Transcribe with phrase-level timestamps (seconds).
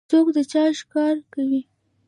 [0.09, 1.61] څوک د چا ښکار کوي؟